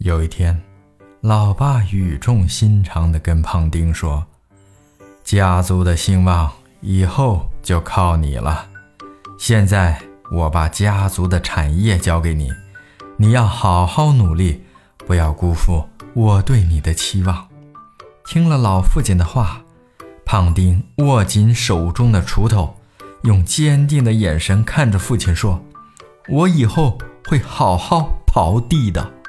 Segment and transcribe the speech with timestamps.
[0.00, 0.58] 有一天
[1.20, 4.24] 老爸语重心长地跟胖丁说
[5.22, 8.66] 家族的兴旺以后就靠你了。
[9.38, 10.00] 现在
[10.32, 12.50] 我把家族的产业交给你
[13.18, 14.64] 你要好好努力
[15.06, 17.46] 不要辜负我对你的期望。
[18.24, 19.60] 听了老父亲的话
[20.24, 22.74] 胖丁握紧手中的锄头
[23.24, 25.62] 用坚定的眼神看着父亲说
[26.26, 26.96] 我以后
[27.28, 29.19] 会好好刨地的。